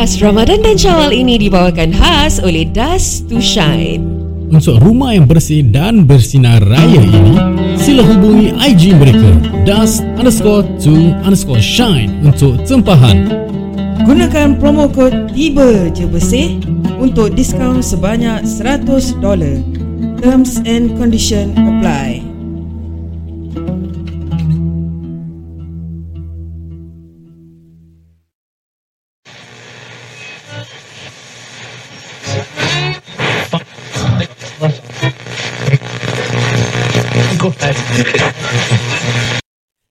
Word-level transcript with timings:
Podcast 0.00 0.24
Ramadan 0.24 0.64
dan 0.64 0.80
Syawal 0.80 1.12
ini 1.12 1.36
dibawakan 1.36 1.92
khas 1.92 2.40
oleh 2.40 2.64
Dust 2.64 3.28
to 3.28 3.36
Shine. 3.36 4.00
Untuk 4.48 4.80
rumah 4.80 5.12
yang 5.12 5.28
bersih 5.28 5.60
dan 5.60 6.08
bersinar 6.08 6.64
raya 6.64 7.04
ini, 7.04 7.36
sila 7.76 8.00
hubungi 8.08 8.48
IG 8.56 8.96
mereka 8.96 9.28
dust 9.68 10.00
underscore 10.16 10.64
to 10.80 11.12
underscore 11.20 11.60
shine 11.60 12.16
untuk 12.24 12.64
tempahan. 12.64 13.28
Gunakan 14.08 14.56
promo 14.56 14.88
kod 14.88 15.36
Tiba 15.36 15.92
Je 15.92 16.08
Bersih 16.08 16.64
untuk 16.96 17.36
diskaun 17.36 17.84
sebanyak 17.84 18.40
$100. 18.48 19.20
Terms 20.24 20.64
and 20.64 20.96
condition 20.96 21.52
apply. 21.60 22.29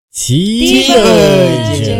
Tiba 0.09 1.15
je. 1.73 1.95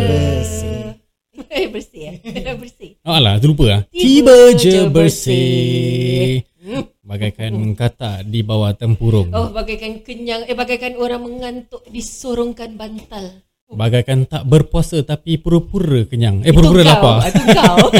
Eh, 1.50 1.66
bersih 1.66 2.02
eh? 2.06 2.16
bersih. 2.60 2.90
Oh 3.02 3.10
alah, 3.12 3.40
terlupa 3.40 3.64
lah. 3.66 3.80
Tiba 3.88 4.52
Tiba 4.52 4.54
je 4.54 4.76
bersih. 4.86 6.44
bersih. 6.46 6.84
Bagaikan 7.00 7.52
kata 7.74 8.22
di 8.22 8.40
bawah 8.40 8.70
tempurung. 8.72 9.32
Oh, 9.32 9.50
bagaikan 9.50 9.98
kenyang. 10.00 10.46
Eh, 10.46 10.54
bagaikan 10.54 10.94
orang 10.94 11.20
mengantuk 11.20 11.82
disorongkan 11.88 12.76
bantal. 12.76 13.42
Bagaikan 13.66 14.26
tak 14.26 14.44
berpuasa 14.44 15.00
tapi 15.00 15.34
pura-pura 15.36 16.04
kenyang. 16.04 16.42
Eh, 16.42 16.52
pura-pura 16.52 16.84
lapar. 16.84 17.24
Itu 17.24 17.42
kau. 17.48 17.88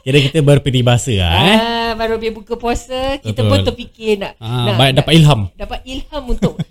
Kira 0.00 0.16
kita 0.18 0.40
berperibahasa 0.40 1.12
lah 1.12 1.32
eh. 1.44 1.58
ah, 1.60 1.92
baru 1.92 2.16
dia 2.16 2.32
buka 2.32 2.56
puasa, 2.56 3.20
kita 3.20 3.36
Betul. 3.36 3.50
pun 3.52 3.58
terfikir 3.62 4.16
nak, 4.16 4.32
Ah, 4.40 4.72
nak, 4.72 4.74
baik 4.74 4.90
nak 4.90 4.96
dapat 4.96 5.12
ilham. 5.12 5.40
dapat 5.52 5.80
ilham 5.84 6.24
untuk 6.24 6.52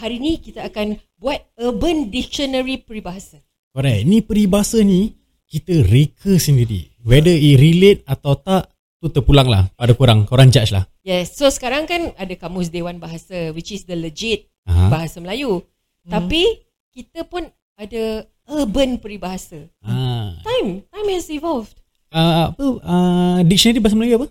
hari 0.00 0.16
ni 0.16 0.40
kita 0.40 0.64
akan 0.64 0.96
buat 1.20 1.44
urban 1.60 2.08
dictionary 2.08 2.80
peribahasa. 2.80 3.36
Correct. 3.76 4.02
Ni 4.08 4.24
peribahasa 4.24 4.80
ni 4.80 5.12
kita 5.44 5.84
reka 5.84 6.40
sendiri. 6.40 6.88
Whether 7.04 7.36
it 7.36 7.60
relate 7.60 8.00
atau 8.08 8.34
tak 8.34 8.72
tu 8.96 9.12
terpulang 9.12 9.46
lah 9.46 9.68
pada 9.76 9.92
korang. 9.92 10.24
Korang 10.24 10.48
judge 10.48 10.72
lah. 10.72 10.88
Yes, 11.04 11.36
so 11.36 11.48
sekarang 11.48 11.84
kan 11.84 12.12
ada 12.16 12.32
kamus 12.36 12.72
Dewan 12.72 12.96
Bahasa 12.96 13.52
which 13.52 13.72
is 13.72 13.84
the 13.84 13.96
legit 13.96 14.48
Aha. 14.64 14.88
bahasa 14.88 15.20
Melayu. 15.20 15.60
Tapi 16.04 16.64
kita 16.92 17.24
pun 17.28 17.44
ada 17.76 18.24
urban 18.48 18.96
peribahasa. 19.00 19.68
Ah. 19.80 20.36
Time, 20.44 20.84
time 20.84 21.08
has 21.12 21.28
evolved. 21.28 21.76
Uh, 22.10 22.50
apa 22.50 22.64
uh, 22.82 23.38
dictionary 23.46 23.78
bahasa 23.78 23.96
Melayu 23.96 24.24
apa? 24.24 24.28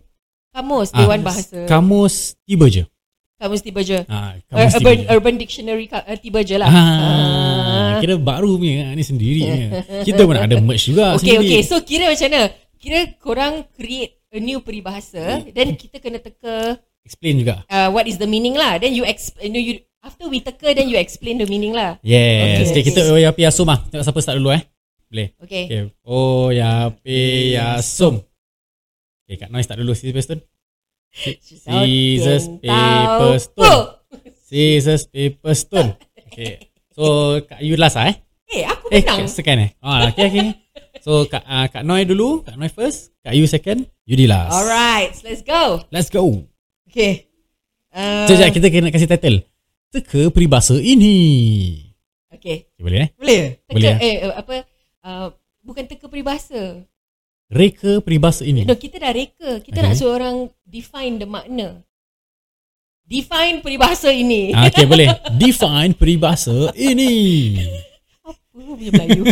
Kamus 0.50 0.90
Ah, 0.92 0.98
Dewan 1.06 1.22
Bahasa. 1.22 1.60
Kamus 1.70 2.36
tiba 2.44 2.66
je. 2.68 2.84
Kamus 3.40 3.62
tiba 3.62 3.80
je. 3.82 4.04
Ah, 4.06 4.36
Uh, 4.46 4.60
kamus 4.60 4.76
urban 4.76 4.78
tiba 4.78 4.92
je. 4.94 5.08
urban 5.10 5.36
dictionary 5.36 5.86
uh, 5.88 6.04
tiba 6.14 6.40
je 6.42 6.56
lah. 6.56 6.68
Ah, 6.68 7.98
kira 7.98 8.16
baru 8.16 8.56
punya 8.56 8.92
ni 8.92 9.02
sendiri. 9.02 9.48
Kita 10.08 10.22
pun 10.22 10.36
ada 10.36 10.56
merch 10.58 10.86
juga 10.86 11.16
Okay, 11.16 11.34
sendiri. 11.34 11.48
okay. 11.50 11.62
So 11.64 11.80
kira 11.80 12.06
macam 12.06 12.28
mana? 12.28 12.42
Kira 12.76 13.00
korang 13.18 13.54
create 13.74 14.20
a 14.30 14.38
new 14.38 14.60
peribahasa 14.60 15.42
then 15.50 15.74
kita 15.74 15.98
kena 15.98 16.16
teka 16.18 16.78
Explain 17.02 17.40
juga. 17.40 17.66
uh, 17.66 17.90
what 17.90 18.06
is 18.06 18.16
the 18.16 18.28
meaning 18.28 18.54
lah. 18.54 18.78
Then 18.78 18.94
you 18.94 19.04
explain 19.04 19.52
you 19.52 19.80
after 20.00 20.28
we 20.28 20.40
teka 20.40 20.72
then 20.72 20.86
you 20.86 20.96
explain 20.96 21.36
the 21.36 21.48
meaning 21.48 21.72
lah. 21.72 21.98
Yes. 22.00 22.68
Okay. 22.68 22.72
Okay, 22.72 22.84
kita 22.86 23.10
oh 23.10 23.18
ya 23.18 23.32
pi 23.32 23.44
asum 23.44 23.68
ah. 23.68 23.80
Tengok 23.82 24.04
siapa 24.06 24.20
start 24.20 24.38
dulu 24.38 24.52
eh. 24.52 24.64
Boleh. 25.08 25.28
Okay. 25.42 25.64
Okay. 25.66 25.82
Oh 26.04 26.52
ya 26.52 26.92
pi 26.94 27.18
asum. 27.56 28.22
Okay, 29.24 29.36
Kak 29.38 29.50
Noi 29.50 29.62
start 29.62 29.78
dulu 29.78 29.92
paper 29.92 30.22
stone. 30.22 30.42
Scissors 31.12 32.46
paper 32.62 33.34
stone. 33.42 33.66
Oh. 33.66 33.82
Scissors 34.46 35.04
paper 35.10 35.54
stone. 35.54 35.90
Okay. 36.30 36.70
So 36.94 37.38
Kak 37.46 37.60
you 37.62 37.76
last 37.78 37.98
ah 37.98 38.10
eh. 38.10 38.16
Eh, 38.50 38.66
aku 38.66 38.90
Eh, 38.90 39.02
menang. 39.06 39.26
Kak 39.26 39.30
second 39.30 39.58
eh. 39.62 39.70
Ah, 39.82 40.10
okay, 40.10 40.26
okay. 40.30 40.48
So 41.06 41.30
Kak 41.30 41.46
uh, 41.46 41.68
Kak 41.70 41.86
Noi 41.86 42.04
dulu, 42.06 42.42
Kak 42.42 42.58
Noi 42.58 42.70
first, 42.74 43.14
Kak 43.22 43.38
you 43.38 43.46
second, 43.46 43.86
Yudi 44.10 44.26
last. 44.26 44.54
Alright, 44.54 45.14
let's 45.22 45.46
go. 45.46 45.86
Let's 45.94 46.10
go. 46.10 46.46
Okay. 46.90 47.30
Uh, 47.94 48.26
Sekejap, 48.26 48.50
sekejap, 48.50 48.52
kita 48.54 48.68
kena 48.70 48.90
kasih 48.94 49.10
title. 49.10 49.38
Teka 49.90 50.30
peribahasa 50.34 50.78
ini. 50.78 51.18
Okay. 52.34 52.70
Okay, 52.70 52.82
boleh 52.82 53.00
eh? 53.06 53.10
Boleh? 53.18 53.42
Teka, 53.66 53.74
Boleh, 53.74 53.94
eh, 54.02 54.16
uh, 54.26 54.34
apa, 54.38 54.54
uh, 55.06 55.28
bukan 55.62 55.84
teka 55.86 56.06
peribahasa. 56.10 56.86
Reka 57.50 58.00
peribahasa 58.00 58.46
ini. 58.46 58.62
No, 58.62 58.78
kita 58.78 58.98
dah 58.98 59.10
reka. 59.10 59.58
Kita 59.60 59.74
Okay. 59.76 59.84
nak 59.84 59.98
suruh 59.98 60.14
orang 60.16 60.36
define 60.62 61.18
the 61.18 61.26
makna. 61.26 61.82
Define 63.02 63.58
peribahasa 63.60 64.14
ini. 64.14 64.54
Ah, 64.54 64.70
okay, 64.70 64.86
boleh. 64.86 65.10
Define 65.42 65.92
peribahasa 65.92 66.70
ini. 66.78 67.58
Apa 68.22 68.38
punya 68.54 68.94
Melayu? 68.94 69.26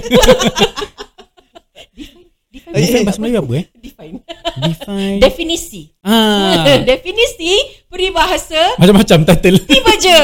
define, 1.93 2.25
define, 2.49 2.73
Define 2.73 3.03
bahasa 3.05 3.19
Melayu 3.21 3.37
apa 3.37 3.53
eh? 3.53 3.65
define. 3.77 4.15
Define. 4.57 5.17
Definisi. 5.21 5.81
ah, 6.01 6.73
Definisi 6.89 7.53
peribahasa 7.85 8.73
macam-macam 8.75 9.29
title. 9.29 9.61
tiba 9.61 9.93
je. 9.95 10.21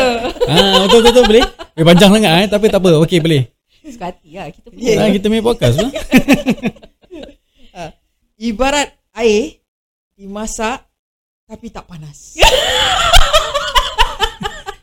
ah, 0.49 0.81
betul, 0.81 0.99
betul, 0.99 1.13
betul, 1.13 1.23
boleh. 1.29 1.43
Eh, 1.77 1.85
panjang 1.85 2.09
sangat 2.09 2.31
eh, 2.41 2.47
tapi 2.49 2.65
tak 2.67 2.81
apa. 2.81 2.97
Okay, 3.05 3.21
boleh. 3.21 3.53
Suka 3.85 4.09
hati 4.09 4.33
lah. 4.33 4.49
Kita 4.49 4.65
punya. 4.65 4.81
Yeah. 4.81 4.97
Ah, 4.97 5.09
kita 5.13 5.25
punya 5.29 5.43
podcast 5.43 5.75
lah. 5.85 5.91
Ibarat 8.43 8.91
air 9.15 9.63
dimasak 10.19 10.83
tapi 11.47 11.71
tak 11.71 11.87
panas. 11.87 12.35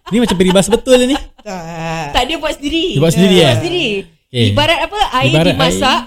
Ni 0.09 0.17
macam 0.17 0.33
peribahasa 0.33 0.73
betul 0.73 0.97
ni. 1.05 1.13
tak. 1.45 2.17
Tak 2.17 2.25
dia 2.25 2.41
buat 2.41 2.57
sendiri. 2.57 2.97
Dia 2.97 3.03
buat 3.05 3.13
sendiri, 3.13 3.35
Dia 3.35 3.43
eh? 3.43 3.47
buat 3.47 3.61
sendiri. 3.61 3.87
Okay. 4.31 4.47
Ibarat 4.49 4.79
apa? 4.81 5.01
Air 5.13 5.29
Ibarat 5.29 5.53
dimasak. 5.53 6.01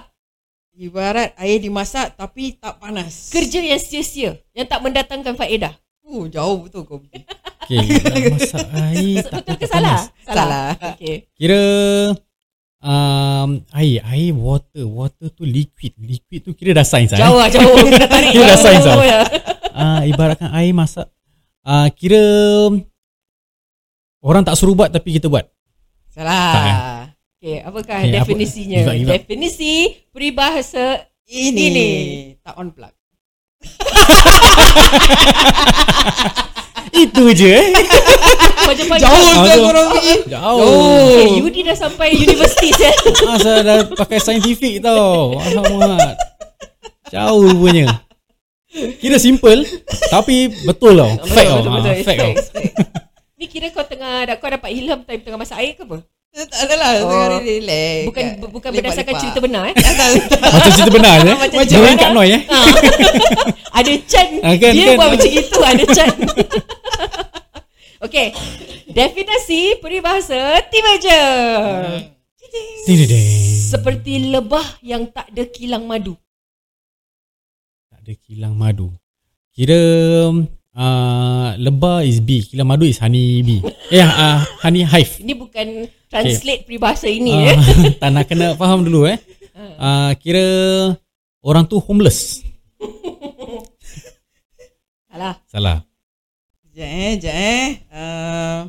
Ibarat 0.74 1.30
air 1.38 1.58
dimasak 1.62 2.08
tapi 2.18 2.58
tak 2.58 2.82
panas. 2.82 3.30
Kerja 3.30 3.62
yang 3.62 3.78
sia-sia. 3.78 4.42
Yang 4.52 4.68
tak 4.68 4.80
mendatangkan 4.82 5.38
faedah. 5.38 5.78
Oh, 6.04 6.26
jauh 6.26 6.66
betul 6.66 6.84
kau 6.84 6.98
pergi. 7.00 7.22
Dalam 8.02 8.34
masak 8.34 8.66
air 8.74 9.16
tak 9.30 9.40
Betul 9.40 9.56
ke 9.56 9.62
tak 9.62 9.70
salah? 9.72 9.98
panas. 10.02 10.04
Salah. 10.26 10.68
Okay. 10.98 11.16
Kira 11.38 11.62
um, 12.84 13.50
air, 13.72 14.04
air, 14.04 14.30
water, 14.32 14.84
water 14.84 15.28
tu 15.32 15.44
liquid. 15.44 15.96
Liquid 15.96 16.44
tu 16.44 16.52
kira 16.52 16.76
dah 16.76 16.84
sains 16.84 17.10
lah. 17.10 17.24
Jauh 17.24 17.34
Eh? 17.34 17.40
lah, 17.40 17.48
jauh. 17.56 17.76
Kita 17.80 18.06
tarik 18.06 18.30
Dia 18.30 18.46
dah 18.46 18.60
sains 18.60 18.84
lah. 18.84 18.96
ya. 19.02 19.20
Uh, 19.74 20.00
ibaratkan 20.06 20.50
air 20.54 20.70
masak. 20.70 21.10
Uh, 21.64 21.88
kira 21.96 22.22
orang 24.20 24.44
tak 24.44 24.54
suruh 24.54 24.74
buat 24.74 24.92
tapi 24.92 25.16
kita 25.16 25.28
buat. 25.28 25.48
Salah. 26.12 26.54
Tak, 26.54 26.64
eh? 26.64 26.78
Okay, 27.44 27.58
apakah 27.60 27.98
Okay, 28.00 28.08
apa? 28.08 28.16
definisinya? 28.22 28.80
Give 28.80 28.88
up, 28.88 28.96
give 28.96 29.04
up. 29.04 29.12
Definisi 29.20 29.72
peribahasa 30.12 30.86
Ini. 31.24 31.64
Ini. 31.72 31.88
Tak 32.40 32.56
on 32.56 32.72
plug. 32.72 32.94
Itu 36.92 37.24
je 37.32 37.48
eh. 37.48 37.68
Jauh 38.74 39.24
Ah, 39.34 39.44
ke 39.44 39.54
korang 39.60 39.88
pergi? 39.94 40.16
Jauh. 40.32 40.60
Okay, 41.14 41.28
Yudi 41.40 41.60
dah 41.68 41.78
sampai 41.78 42.16
universiti 42.16 42.72
je. 42.74 42.90
Asal 43.36 43.62
dah 43.64 43.78
pakai 43.94 44.20
saintifik 44.20 44.82
tau. 44.82 45.38
Alamak. 45.40 46.16
Jauh 47.12 47.52
punya. 47.54 48.02
Kira 48.74 49.22
simple 49.22 49.68
tapi 50.10 50.50
betul 50.66 50.98
tau. 50.98 51.12
Fact 51.28 51.50
tau. 51.50 51.62
Ah. 51.70 51.96
Fact 52.02 52.20
tau. 52.20 52.34
Ni 53.38 53.46
kira 53.52 53.70
kau 53.70 53.86
tengah 53.86 54.26
kau 54.40 54.50
dapat 54.50 54.70
ilham 54.74 55.04
time 55.04 55.22
tengah 55.22 55.40
masak 55.40 55.60
air 55.62 55.76
ke 55.78 55.84
apa? 55.86 56.02
Tak 56.34 56.66
adalah. 56.66 56.90
Oh. 56.98 57.14
Tengah 57.14 57.30
relax. 57.40 57.98
Bukan 58.10 58.24
Kat- 58.26 58.50
bukan 58.50 58.70
berdasarkan 58.74 59.14
cerita 59.16 59.40
benar 59.40 59.64
eh. 59.70 59.76
Macam 60.54 60.72
cerita 60.74 60.92
benar 60.92 61.16
je. 61.20 61.30
Macam 61.32 61.58
Macam 61.62 61.68
cerita 61.70 61.82
benar. 61.86 62.02
Kak 62.02 62.12
Noi 62.12 62.28
eh. 62.28 62.42
Ha. 62.44 62.60
Ada 63.78 63.92
Chan 64.04 64.28
Ah, 64.42 64.54
kan, 64.54 64.72
Dia 64.72 64.86
kan. 64.88 64.98
buat 64.98 65.10
macam 65.14 65.32
itu 65.32 65.60
Ada 65.60 65.84
Chan 65.90 66.14
Okay 68.06 68.28
Definisi 68.86 69.62
peribahasa 69.78 70.38
Tiba 70.68 70.92
je 71.00 71.22
Sini 72.84 73.04
deh. 73.06 73.26
Seperti 73.66 74.30
lebah 74.30 74.62
Yang 74.82 75.10
tak 75.10 75.26
ada 75.30 75.44
kilang 75.48 75.86
madu 75.86 76.14
Tak 77.90 78.02
ada 78.02 78.14
kilang 78.20 78.54
madu. 78.54 78.94
Kira 79.50 79.82
uh, 80.78 81.58
lebah 81.58 82.06
is 82.06 82.22
bee, 82.22 82.46
kilang 82.46 82.70
madu 82.70 82.86
is 82.86 83.02
honey 83.02 83.42
bee. 83.46 83.62
Eh 83.94 84.02
uh, 84.02 84.42
honey 84.62 84.86
hive. 84.86 85.22
Ini 85.22 85.34
bukan 85.38 85.68
Translate 86.14 86.62
peribahasa 86.70 87.10
ini 87.10 87.34
Uh, 87.34 87.50
eh. 87.50 87.58
tak 88.02 88.14
nak 88.14 88.30
kena 88.30 88.54
faham 88.54 88.86
dulu 88.86 89.10
eh. 89.10 89.18
Uh, 89.58 90.14
kira 90.22 90.46
orang 91.42 91.66
tu 91.66 91.82
homeless. 91.82 92.46
Salah 95.10 95.42
Salah. 95.50 95.78
Sekejap 96.62 96.90
eh, 96.90 97.12
sekejap 97.18 97.36
eh. 97.38 97.66
Uh, 97.90 98.60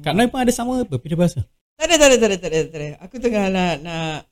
Kak 0.00 0.12
Noi 0.16 0.28
pun 0.28 0.40
ada 0.40 0.52
sama 0.52 0.84
apa 0.84 0.96
peribahasa? 1.00 1.44
tak 1.80 1.88
ada, 1.88 1.96
tak 1.96 2.08
ada, 2.12 2.16
tak 2.20 2.28
ada, 2.28 2.36
tak 2.36 2.50
ada, 2.52 2.60
tak 2.68 2.78
ada. 2.80 2.88
Aku 3.04 3.16
tengah 3.16 3.44
nak, 3.48 3.74
nak 3.80 4.28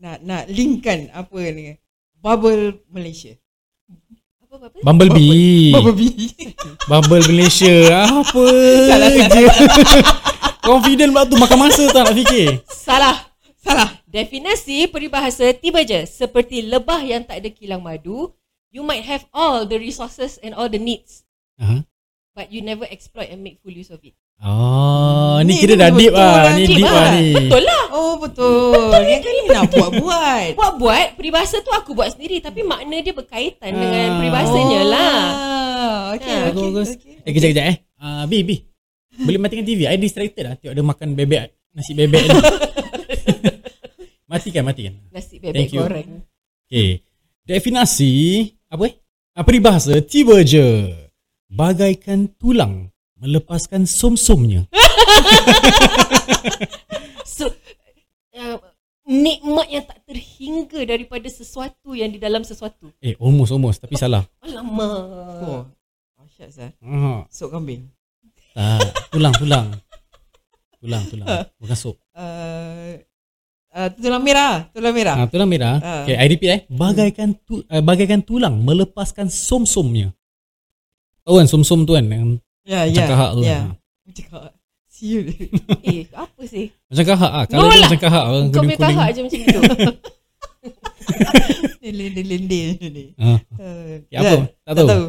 nak 0.00 0.16
nak 0.24 0.42
linkkan 0.48 1.12
apa 1.12 1.38
ni 1.52 1.76
bubble 2.16 2.80
Malaysia. 2.88 3.36
Apa 4.48 4.64
apa? 4.64 4.66
apa? 4.72 4.78
Bumblebee. 4.80 5.76
Bubble 5.76 5.92
bee. 5.92 6.56
Bumble 6.88 7.24
Malaysia. 7.28 7.76
Apa 8.08 8.44
Salah, 8.88 9.08
je. 9.12 9.44
Confident 10.64 11.10
pula 11.12 11.28
tu 11.28 11.36
makan 11.36 11.58
masa 11.68 11.84
tak 11.92 12.08
nak 12.08 12.16
fikir. 12.16 12.64
Salah. 12.64 13.28
Salah. 13.60 13.92
Definisi 14.08 14.88
peribahasa 14.88 15.52
tiba 15.52 15.84
je 15.84 16.08
seperti 16.08 16.64
lebah 16.64 16.96
yang 17.04 17.28
tak 17.28 17.44
ada 17.44 17.52
kilang 17.52 17.84
madu. 17.84 18.32
You 18.72 18.80
might 18.88 19.04
have 19.04 19.28
all 19.36 19.68
the 19.68 19.76
resources 19.76 20.40
and 20.40 20.56
all 20.56 20.72
the 20.72 20.80
needs, 20.80 21.28
Ha? 21.60 21.84
But 22.38 22.46
you 22.48 22.62
never 22.62 22.86
exploit 22.86 23.26
and 23.26 23.42
make 23.42 23.58
full 23.58 23.74
use 23.74 23.90
of 23.90 23.98
it. 24.00 24.14
Oh, 24.38 25.42
Ni 25.42 25.50
ni, 25.50 25.54
kira 25.58 25.74
dah 25.74 25.90
deep 25.90 26.14
betul 26.14 26.22
lah. 26.22 26.30
lah, 26.38 26.52
Ni 26.54 26.62
deep 26.62 26.70
deep 26.72 26.86
lah 26.86 26.94
lah. 26.94 27.10
ni. 27.12 27.26
Betul 27.34 27.62
lah. 27.64 27.84
Oh 27.90 28.14
betul. 28.16 28.94
Yang 29.02 29.20
kan 29.20 29.32
ni 29.32 29.42
nak 29.48 29.64
buat-buat. 29.68 30.48
Buat-buat 30.58 31.06
peribahasa 31.18 31.58
tu 31.58 31.70
aku 31.70 31.90
buat 31.92 32.08
sendiri 32.08 32.38
tapi 32.38 32.62
makna 32.62 33.02
dia 33.02 33.10
berkaitan 33.10 33.74
dengan 33.74 34.06
Ah. 34.06 34.16
peribahasanya 34.16 34.80
lah. 34.84 35.18
Ah, 35.18 36.02
okay, 36.14 36.30
Ha. 36.30 36.42
okay, 36.44 36.54
Bagus, 36.54 36.62
bagus. 36.62 36.88
okay. 36.94 37.14
Eh, 37.20 37.32
kejap, 37.34 37.48
kejap 37.50 37.66
eh. 37.66 37.76
Uh, 37.98 38.22
B, 38.24 38.32
B. 38.40 38.50
Boleh 39.18 39.40
matikan 39.40 39.66
TV. 39.66 39.80
I 39.84 39.98
distracted 39.98 40.44
lah. 40.44 40.54
Tengok 40.54 40.70
dia 40.72 40.84
makan 40.86 41.08
bebek. 41.12 41.42
Nasi 41.74 41.92
bebek 41.92 42.22
ni. 42.22 42.38
matikan, 44.30 44.62
matikan. 44.62 44.94
Nasi 45.10 45.36
Thank 45.36 45.50
bebek 45.50 45.68
you. 45.72 45.80
goreng. 45.80 46.08
Okay. 46.64 47.02
Definasi. 47.42 48.12
Apa 48.68 48.86
eh? 48.86 48.94
Ah, 49.32 49.42
peribahasa 49.42 49.98
tiba 49.98 50.38
je. 50.40 50.94
Bagaikan 51.48 52.28
tulang 52.36 52.92
melepaskan 53.16 53.88
som-somnya. 53.88 54.68
So, 57.24 57.48
uh, 58.36 58.60
nikmat 59.08 59.66
yang 59.72 59.84
tak 59.88 60.04
terhingga 60.04 60.84
daripada 60.84 61.24
sesuatu 61.32 61.96
yang 61.96 62.12
di 62.12 62.20
dalam 62.20 62.44
sesuatu. 62.44 62.92
Eh, 63.00 63.16
almost, 63.16 63.56
almost. 63.56 63.80
Tapi 63.80 63.96
salah. 63.96 64.28
Alamak. 64.44 65.00
Oh. 65.40 65.62
Asyik 66.20 66.52
sah. 66.52 66.70
Ah, 66.84 67.24
Sok 67.32 67.56
kambing. 67.56 67.88
tak. 68.52 68.92
Tulang, 69.08 69.32
tulang. 69.40 69.66
Tulang, 70.78 71.02
tulang. 71.08 71.28
Bukan 71.64 71.76
sup. 71.80 71.96
Uh, 72.12 73.00
uh, 73.72 73.88
tulang 73.96 74.20
merah. 74.20 74.68
Tulang 74.70 74.92
merah. 74.92 75.16
Ah, 75.24 75.28
tulang 75.32 75.48
merah. 75.48 75.74
Ah. 75.80 76.04
Okay, 76.04 76.14
I 76.20 76.26
repeat 76.28 76.50
eh. 76.52 76.60
Bagaikan 76.68 77.40
tu, 77.40 77.64
uh, 77.64 77.80
bagaikan 77.80 78.20
tulang 78.20 78.60
melepaskan 78.60 79.32
som-somnya. 79.32 80.12
Tahu 81.28 81.36
kan 81.36 81.46
som-som 81.46 81.84
tu 81.84 81.92
kan? 81.92 82.00
Yang 82.02 82.40
Ya, 82.64 82.80
macam 82.82 82.96
ya. 82.96 83.06
kahak 83.06 83.30
tu 83.30 83.40
Ya. 83.40 83.52
kan? 83.52 83.68
Macam 84.02 84.24
kahak. 84.26 84.52
Siul. 84.88 85.24
Eh, 85.86 86.00
apa 86.10 86.42
sih? 86.42 86.66
Macam 86.88 87.04
kahak 87.06 87.30
ah. 87.30 87.44
Kalau 87.44 87.60
No 87.60 87.68
dia 87.68 87.76
lah. 87.76 87.86
macam 87.86 88.00
kahak. 88.00 88.24
Kau 88.24 88.34
punya 88.34 88.48
kuning-kuning. 88.50 88.80
kahak 88.96 89.08
je 89.08 89.20
macam 89.20 89.38
itu. 89.38 89.60
Lendil-lendil 91.82 92.68
ni. 92.82 93.04
Ah. 93.14 93.38
Uh, 93.54 94.00
Okay, 94.00 94.16
apa? 94.16 94.34
Tak 94.34 94.48
Tak 94.64 94.74
tahu. 94.74 94.88
tahu. 94.88 95.04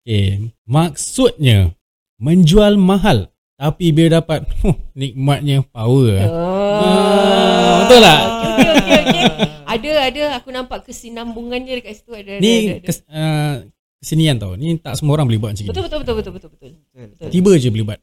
Okay. 0.00 0.28
Maksudnya 0.64 1.58
menjual 2.16 2.74
mahal 2.74 3.28
tapi 3.54 3.90
bila 3.90 4.22
dapat 4.22 4.46
huh, 4.62 4.78
nikmatnya 4.92 5.66
power. 5.66 6.14
ah. 6.16 6.30
Oh. 6.30 7.74
betul 7.82 7.98
tak? 8.00 8.20
Okey, 8.22 8.70
okey, 8.72 8.94
okey. 8.96 9.24
Ada, 9.68 9.90
ada. 10.04 10.22
Aku 10.38 10.48
nampak 10.48 10.78
kesinambungannya 10.84 11.76
dekat 11.76 11.98
situ. 11.98 12.10
Ada, 12.10 12.22
ada, 12.24 12.32
ada, 12.32 12.40
Ni 12.40 12.54
ada. 12.72 12.80
kes, 12.80 12.98
uh, 13.04 13.54
kesenian 13.98 14.36
tau. 14.36 14.54
Ni 14.54 14.76
tak 14.76 14.94
semua 14.94 15.14
orang 15.14 15.26
boleh 15.26 15.38
buat 15.38 15.50
macam 15.52 15.64
Betul, 15.64 15.74
ni. 15.74 15.86
betul, 15.86 15.98
betul, 15.98 16.14
betul, 16.14 16.32
betul, 16.32 16.50
betul. 16.50 16.70
Betul, 16.94 17.28
Tiba 17.30 17.50
je 17.54 17.68
boleh 17.68 17.86
buat. 17.86 18.00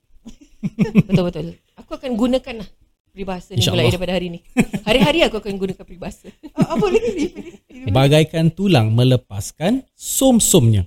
betul, 1.08 1.24
betul. 1.24 1.46
Aku 1.76 1.92
akan 1.96 2.12
gunakan 2.14 2.56
lah 2.60 2.70
peribahasa 3.10 3.56
ni 3.56 3.64
mulai 3.64 3.88
daripada 3.88 4.12
hari 4.12 4.28
ni. 4.28 4.40
Hari-hari 4.84 5.24
aku 5.24 5.40
akan 5.40 5.56
gunakan 5.56 5.84
peribahasa. 5.84 6.28
Ah, 6.58 6.76
Apa 6.76 6.86
lagi 6.88 7.12
ni? 7.14 7.28
Bagaikan 7.88 8.50
tulang 8.50 8.92
melepaskan 8.92 9.84
som-somnya. 9.94 10.84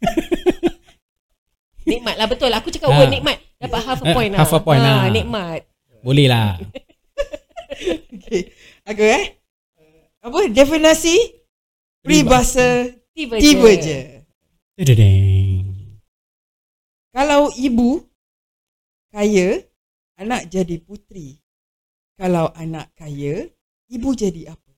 Nikmat 1.84 2.16
lah, 2.16 2.24
betul. 2.24 2.48
Aku 2.48 2.68
cakap 2.70 2.88
Ha. 2.88 2.96
word 2.96 3.12
nikmat. 3.12 3.36
Dapat 3.60 3.80
half 3.82 4.00
a 4.00 4.06
Eh, 4.08 4.14
point 4.14 4.30
lah. 4.32 4.38
half 4.40 4.52
a 4.52 4.60
point 4.60 4.80
ha, 4.80 4.88
lah. 4.88 5.00
Nikmat. 5.10 5.60
Boleh 6.00 6.26
lah. 6.28 6.56
Okay. 8.14 8.52
Aku 8.84 9.02
eh. 9.02 9.36
Apa? 10.20 10.48
Definasi 10.48 11.16
peribahasa 12.00 12.88
Tiba, 13.12 13.36
tiba 13.36 13.70
je. 13.74 14.13
Kalau 17.14 17.46
ibu 17.54 18.02
kaya, 19.14 19.62
anak 20.18 20.50
jadi 20.50 20.82
puteri. 20.82 21.38
Kalau 22.18 22.50
anak 22.50 22.90
kaya, 22.92 23.46
ibu 23.86 24.10
jadi 24.12 24.50
apa? 24.50 24.74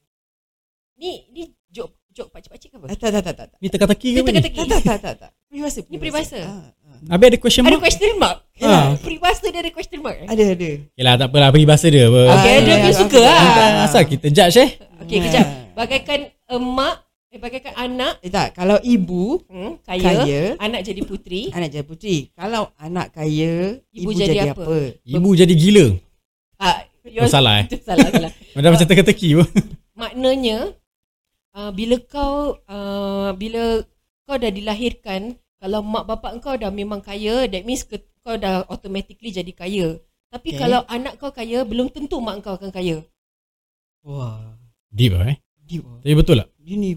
Ni, 1.00 1.24
ni 1.32 1.48
jok, 1.72 1.96
jok 2.12 2.28
pakcik-pakcik 2.28 2.68
ke 2.68 2.76
apa? 2.76 2.86
Ah, 2.88 2.96
tak, 2.96 3.08
tak, 3.08 3.22
tak, 3.24 3.34
tak. 3.36 3.46
tak. 3.52 3.58
Ni 3.60 3.68
teka-teki 3.68 4.08
ke 4.08 4.12
Ni 4.12 4.20
apa 4.20 4.28
ni? 4.28 4.36
teka-teki. 4.36 4.60
Tak, 4.68 4.80
tak, 4.84 4.98
tak, 5.00 5.14
tak. 5.16 5.30
Peribahasa. 5.48 5.80
Ni 5.88 5.96
peribahasa? 5.96 6.38
Ah, 6.44 6.52
ah. 6.84 6.98
Habis 7.08 7.26
ada 7.26 7.38
question 7.40 7.62
Ada 7.64 7.70
mark? 7.72 7.80
question 7.80 8.12
mark? 8.20 8.38
Ha. 8.56 8.72
Peribahasa 9.00 9.46
dia 9.48 9.60
ada 9.60 9.70
question 9.72 10.00
mark? 10.04 10.16
eh? 10.20 10.28
Ada, 10.28 10.44
ada. 10.52 10.70
Okay 10.92 11.04
lah, 11.04 11.14
tak 11.16 11.26
apalah. 11.32 11.48
Peribahasa 11.48 11.86
dia 11.88 12.04
apa. 12.04 12.22
Okay, 12.36 12.52
Ah, 12.52 12.60
dia 12.60 12.68
ya, 12.68 12.84
pun 12.84 12.92
suka 12.92 13.20
lah. 13.24 13.38
Ah. 13.40 13.84
Asal 13.88 14.02
kita 14.04 14.28
judge 14.28 14.56
eh. 14.60 14.70
Okay, 15.00 15.18
kejap. 15.24 15.44
Bagaikan 15.72 16.20
emak, 16.52 16.96
eh, 17.36 17.40
bagaikan 17.40 17.74
anak, 17.76 18.14
Eh, 18.24 18.32
tak. 18.32 18.56
Kalau 18.56 18.80
ibu 18.80 19.44
hmm, 19.44 19.84
kaya, 19.84 20.24
kaya, 20.24 20.42
anak 20.56 20.80
jadi 20.80 21.00
puteri. 21.04 21.52
anak 21.52 21.68
jadi 21.68 21.84
puteri. 21.84 22.16
Kalau 22.32 22.72
anak 22.80 23.12
kaya, 23.12 23.76
Ibu 23.92 24.08
ibu, 24.08 24.10
jadi 24.16 24.32
jadi, 24.32 24.38
apa? 24.56 24.64
apa? 24.64 24.78
Ibu 25.04 25.28
jadi 25.36 25.54
gila. 25.54 25.86
Ah, 26.56 26.80
Oh, 27.06 27.30
salah 27.30 27.62
eh. 27.62 27.70
salah, 27.86 28.10
salah. 28.10 28.32
Macam 28.58 28.74
macam 28.74 28.86
teka-teki 28.90 29.38
pun. 29.38 29.46
Maknanya, 30.02 30.74
uh, 31.54 31.70
bila 31.70 32.02
kau, 32.02 32.58
uh, 32.66 33.30
bila 33.38 33.86
kau 34.26 34.34
dah 34.34 34.50
dilahirkan, 34.50 35.38
kalau 35.62 35.86
mak 35.86 36.02
bapak 36.10 36.42
kau 36.42 36.58
dah 36.58 36.74
memang 36.74 36.98
kaya, 36.98 37.46
that 37.46 37.62
means 37.62 37.86
ke, 37.86 38.02
kau 38.26 38.34
dah 38.34 38.66
automatically 38.66 39.30
jadi 39.30 39.52
kaya. 39.54 39.88
Tapi 40.34 40.58
Okay. 40.58 40.58
kalau 40.58 40.82
anak 40.90 41.14
kau 41.22 41.30
kaya, 41.30 41.62
belum 41.62 41.94
tentu 41.94 42.18
mak 42.18 42.42
kau 42.42 42.58
akan 42.58 42.74
kaya. 42.74 43.06
Wah. 44.02 44.58
Deep 44.90 45.14
lah 45.14 45.30
eh. 45.30 45.38
Deep 45.62 45.86
lah. 45.86 46.02
Tapi 46.02 46.14
betul 46.18 46.42
tak? 46.42 46.48
Dia 46.58 46.74
ni 46.74 46.90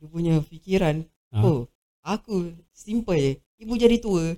dia 0.00 0.08
punya 0.08 0.40
fikiran. 0.40 1.04
Ha. 1.28 1.44
Oh, 1.44 1.68
aku 2.00 2.56
simple 2.72 3.20
je. 3.20 3.32
Ibu 3.60 3.76
jadi 3.76 4.00
tua. 4.00 4.32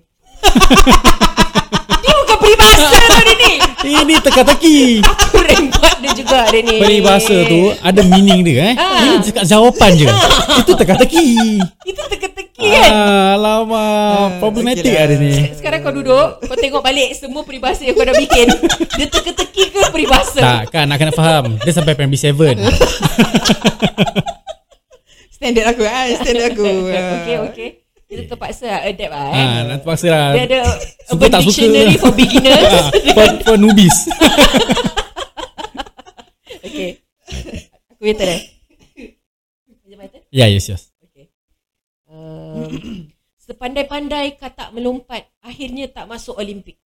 Dia 2.02 2.12
bukan 2.18 2.36
peribahasa 2.42 2.98
tau 3.06 3.22
dia 3.22 3.34
ni. 3.38 3.52
Ini 4.02 4.14
teka-teki. 4.18 5.06
Aku 5.06 5.38
rembat 5.38 6.02
dia 6.02 6.10
juga 6.18 6.50
dia 6.50 6.66
ni. 6.66 6.82
Peribahasa 6.82 7.46
tu 7.46 7.70
ada 7.78 8.02
meaning 8.02 8.42
dia 8.42 8.58
eh. 8.70 8.74
Ah. 8.74 9.06
Ini 9.06 9.16
cakap 9.22 9.44
jawapan 9.46 9.90
je. 9.94 10.06
Itu 10.58 10.74
teka-teki. 10.74 11.26
Itu 11.86 12.02
teka-teki 12.10 12.66
kan. 12.66 12.90
Ah, 12.90 13.38
alamak. 13.38 13.78
Ah, 13.78 14.26
Problematik 14.42 14.82
okey 14.82 14.98
lah. 14.98 15.06
ada 15.06 15.14
ni. 15.14 15.46
Sekarang 15.54 15.86
kau 15.86 15.94
duduk, 15.94 16.42
kau 16.42 16.58
tengok 16.58 16.82
balik 16.82 17.14
semua 17.14 17.46
peribahasa 17.46 17.86
yang 17.86 17.94
kau 17.94 18.02
dah 18.02 18.18
bikin. 18.18 18.50
Dia 18.98 19.06
teka-teki 19.06 19.70
ke 19.70 19.80
peribahasa? 19.94 20.42
Tak, 20.42 20.74
kan 20.74 20.90
nak 20.90 20.98
kena 20.98 21.14
faham. 21.14 21.54
Dia 21.62 21.70
sampai 21.70 21.94
primary 21.94 22.18
7. 22.18 22.58
Standard 25.42 25.74
aku 25.74 25.82
ah, 25.82 26.06
standard 26.22 26.54
aku. 26.54 26.70
okay, 27.18 27.36
okay. 27.50 27.68
Kita 28.06 28.30
terpaksa 28.30 28.70
lah 28.70 28.80
adapt 28.86 29.10
lah 29.10 29.26
eh. 29.26 29.42
Ah, 29.42 29.58
nak 29.66 29.76
terpaksa 29.82 30.06
lah. 30.06 30.26
Dia 30.38 30.42
ada 30.46 30.58
Suka 31.10 31.26
tak 31.26 31.40
suka. 31.42 31.50
Dictionary 31.50 31.94
for 31.98 32.14
beginners. 32.14 32.62
Ah, 32.62 32.86
for, 33.10 33.26
for 33.42 33.56
newbies. 33.58 33.96
okay. 36.70 37.02
Aku 37.90 38.02
kata 38.06 38.22
dah. 38.22 38.40
Macam 39.82 39.98
mana? 39.98 40.18
Ya, 40.30 40.46
yes, 40.46 40.70
yes. 40.70 40.94
Okay. 41.10 41.26
Um, 42.06 43.10
sepandai-pandai 43.50 44.38
katak 44.38 44.70
melompat, 44.70 45.26
akhirnya 45.42 45.90
tak 45.90 46.06
masuk 46.06 46.38
Olimpik. 46.38 46.78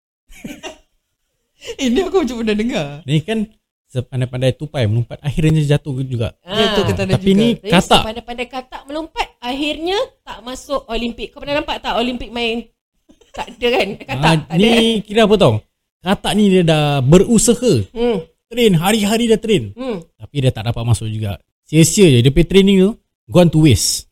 Eh, 1.75 1.91
ni 1.91 2.07
aku 2.07 2.23
macam 2.23 2.39
pernah 2.39 2.55
dengar. 2.55 2.87
Ni 3.03 3.19
kan 3.19 3.51
sepandai-pandai 3.95 4.51
tupai 4.51 4.83
melompat 4.83 5.17
akhirnya 5.19 5.63
jatuh 5.63 5.95
juga. 6.01 6.35
Ya, 6.41 6.75
tu 6.75 6.81
Ah. 6.81 6.85
kata 6.85 7.01
ada 7.03 7.13
Tapi 7.15 7.31
juga. 7.31 7.39
ni 7.39 7.47
Jadi 7.55 7.71
katak. 7.71 8.01
sepandai-pandai 8.03 8.47
katak 8.47 8.81
melompat, 8.85 9.27
akhirnya 9.39 9.95
tak 10.21 10.37
masuk 10.41 10.83
Olimpik. 10.85 11.31
Kau 11.31 11.39
pernah 11.39 11.55
nampak 11.57 11.79
tak 11.79 11.95
Olimpik 11.95 12.29
main? 12.29 12.67
Tak 13.31 13.51
ada 13.51 13.67
kan? 13.69 13.87
Katak. 13.97 14.19
Ah, 14.21 14.35
tak 14.45 14.55
ada. 14.55 14.59
ni 14.59 14.73
kira 15.01 15.23
apa 15.23 15.35
tau? 15.35 15.53
Katak 15.99 16.33
ni 16.35 16.43
dia 16.49 16.61
dah 16.61 16.99
berusaha. 16.99 17.73
Hmm. 17.91 18.23
Train, 18.45 18.73
hari-hari 18.75 19.25
dia 19.25 19.35
train. 19.35 19.73
Hmm. 19.73 20.05
Tapi 20.15 20.35
dia 20.37 20.51
tak 20.51 20.67
dapat 20.67 20.83
masuk 20.83 21.07
juga. 21.07 21.35
Sia-sia 21.63 22.07
je. 22.07 22.19
Dia 22.21 22.29
punya 22.29 22.45
training 22.45 22.77
tu 22.79 22.91
gone 23.25 23.49
to 23.49 23.65
waste. 23.65 24.05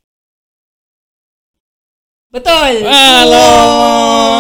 Betul. 2.28 2.82
Alamak. 2.82 4.33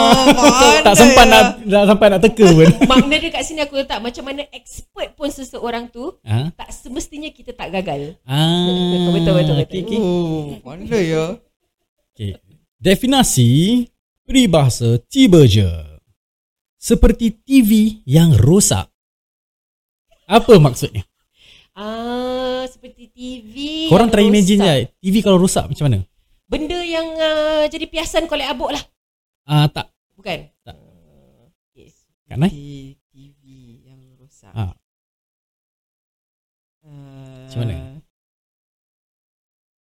Tak 0.85 0.95
sempat 0.97 1.25
ya? 1.25 1.31
nak, 1.31 1.45
nak 1.63 1.83
sampai 1.89 2.07
nak 2.11 2.21
teka 2.21 2.47
pun. 2.49 2.69
Makna 2.89 3.15
dia 3.19 3.29
kat 3.31 3.43
sini 3.45 3.61
aku 3.63 3.75
letak 3.79 3.99
macam 3.99 4.23
mana 4.25 4.43
expert 4.51 5.15
pun 5.15 5.29
seseorang 5.29 5.87
tu 5.89 6.15
ha? 6.25 6.51
tak 6.53 6.69
semestinya 6.73 7.29
kita 7.31 7.55
tak 7.55 7.71
gagal. 7.71 8.17
Ah, 8.27 8.67
Betul, 8.93 9.11
betul, 9.13 9.33
betul. 9.37 9.55
Okay, 9.63 9.81
okay. 9.85 9.99
Oh, 9.99 10.57
pandai 10.63 11.03
ya. 11.13 11.25
okay. 12.13 12.31
Definasi 12.83 13.49
peribahasa 14.27 14.99
tiba 15.07 15.47
je. 15.47 15.69
Seperti 16.75 17.31
TV 17.31 18.03
yang 18.03 18.35
rosak. 18.35 18.91
Apa 20.27 20.59
maksudnya? 20.59 21.07
Ah, 21.73 21.81
uh, 21.81 22.61
seperti 22.67 23.07
TV. 23.09 23.87
Korang 23.87 24.11
try 24.11 24.27
imagine 24.27 24.59
je 24.61 24.75
TV 24.99 25.23
kalau 25.23 25.39
rosak 25.39 25.71
macam 25.71 25.87
mana? 25.87 25.99
Benda 26.43 26.79
yang 26.83 27.07
uh, 27.15 27.63
jadi 27.71 27.87
piasan 27.87 28.27
kolek 28.27 28.51
abuk 28.51 28.75
lah. 28.75 28.83
Ah 29.47 29.71
tak. 29.71 29.92
Bukan? 30.23 30.39
Tak. 30.63 30.75
Uh, 30.79 31.51
yes. 31.75 32.07
Kan 32.31 32.47
eh? 32.47 32.51
T- 32.55 32.95
TV 33.11 33.43
yang 33.83 33.99
rosak. 34.15 34.55
Ah. 34.55 34.71
Uh, 36.79 37.43
Macam 37.43 37.59
mana? 37.59 37.75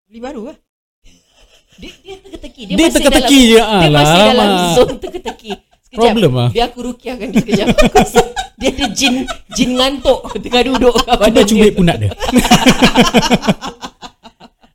Beli 0.03 0.19
baru 0.19 0.51
lah. 0.51 0.57
Dia, 1.79 1.89
dia 2.03 2.15
teka-teki. 2.19 2.61
Dia, 2.67 2.75
masih 2.75 2.99
teka-teki 2.99 3.39
je. 3.39 3.55
dalam, 3.55 3.79
Dia 3.79 3.87
Alah, 3.87 4.03
masih 4.03 4.19
dalam 4.19 4.49
zone 4.75 4.95
teka-teki. 4.99 5.51
Sekejap. 5.79 6.11
Problem 6.11 6.31
lah. 6.35 6.49
Biar 6.51 6.65
aku 6.67 6.79
rukiahkan 6.91 7.27
dia 7.31 7.39
sekejap. 7.39 7.67
Aku 7.71 7.97
dia 8.59 8.69
ada 8.75 8.85
jin 8.91 9.15
jin 9.55 9.69
ngantuk 9.79 10.19
tengah 10.43 10.63
duduk 10.75 10.91
kat 10.99 11.07
Cuba 11.07 11.23
badan 11.23 11.43
cubit 11.47 11.71
dia. 11.71 11.77
punat 11.79 11.95
dia. 12.03 12.11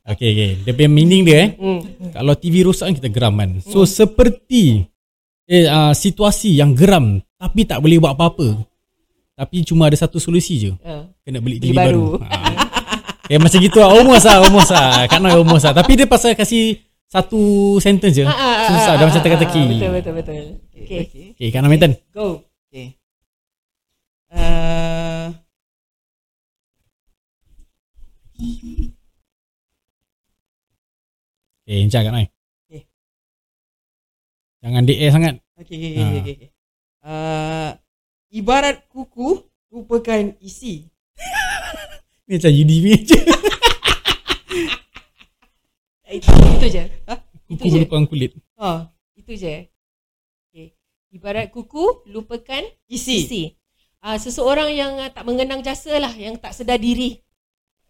okay, 0.08 0.28
okay. 0.32 0.50
Dia 0.64 0.72
punya 0.72 0.90
meaning 0.90 1.22
dia 1.28 1.36
eh. 1.44 1.50
Hmm. 1.60 1.80
Kalau 2.08 2.32
TV 2.40 2.64
rosak 2.64 2.88
kan 2.88 2.94
kita 3.04 3.08
geram 3.12 3.36
kan. 3.36 3.60
So 3.60 3.84
seperti 3.84 4.88
eh, 5.48 5.64
uh, 5.66 5.96
situasi 5.96 6.52
yang 6.54 6.76
geram 6.76 7.18
tapi 7.40 7.64
tak 7.64 7.80
boleh 7.80 7.96
buat 7.98 8.12
apa-apa. 8.14 8.60
Tapi 9.38 9.62
cuma 9.62 9.86
ada 9.86 9.94
satu 9.94 10.18
solusi 10.18 10.58
je. 10.58 10.72
Ah. 10.82 11.06
Kena 11.22 11.38
beli 11.38 11.62
Beli 11.62 11.72
TV 11.72 11.78
baru. 11.78 12.20
baru. 12.20 12.26
Ha. 12.28 12.38
Eh 13.28 13.36
macam 13.36 13.60
gitu 13.60 13.76
lah. 13.76 13.92
Almost 13.92 14.24
lah. 14.24 14.36
Almost 14.40 14.72
lah. 14.72 15.04
Kak 15.04 15.20
Noi 15.20 15.36
almost 15.36 15.68
lah. 15.68 15.76
Tapi 15.76 16.00
dia 16.00 16.08
pasal 16.08 16.32
kasih 16.32 16.80
satu 17.12 17.76
sentence 17.76 18.16
je. 18.16 18.24
Ah, 18.24 18.32
ah, 18.32 18.40
ah, 18.40 18.56
Susah. 18.72 18.92
ah, 18.92 18.94
Dah 18.96 19.04
macam 19.04 19.20
teka-teki. 19.20 19.64
Betul, 19.68 19.92
betul, 20.00 20.12
betul. 20.16 20.36
Okay. 20.72 20.98
okay. 21.04 21.26
Okay, 21.36 21.48
Kak 21.52 21.60
Noi 21.60 21.70
Medan. 21.76 21.92
Go. 22.08 22.40
okay. 22.72 22.96
Uh, 24.32 25.28
Okay, 31.68 31.84
encah 31.84 32.00
Kak 32.00 32.16
Noi. 32.16 32.26
Jangan 34.58 34.82
DA 34.82 35.06
sangat. 35.08 35.34
okay, 35.54 35.76
okay, 35.76 35.90
Ah. 35.96 36.10
okay, 36.10 36.34
okay. 36.34 36.48
Uh, 36.98 37.70
ibarat 38.30 38.84
kuku 38.86 39.42
rupakan 39.68 40.34
isi. 40.38 40.90
Ni 42.26 42.36
macam 42.36 42.52
UDV 42.52 42.86
je. 43.08 43.18
Itu, 46.08 46.28
itu 46.28 46.66
je. 46.68 46.82
Ha? 47.06 47.14
Itu 47.46 47.62
Kuku 47.62 47.68
je. 47.68 48.06
kulit. 48.06 48.30
Ha, 48.56 48.88
Itu 49.14 49.32
je. 49.34 49.68
Okay. 50.48 50.66
Ibarat 51.10 51.48
kuku, 51.48 52.04
lupakan 52.06 52.64
isi. 52.86 53.24
isi. 53.24 53.42
Uh, 53.98 54.16
seseorang 54.16 54.70
yang 54.70 54.96
uh, 54.96 55.08
tak 55.08 55.24
mengenang 55.24 55.60
jasa 55.60 55.96
lah, 55.96 56.12
yang 56.12 56.36
tak 56.36 56.52
sedar 56.52 56.76
diri. 56.76 57.18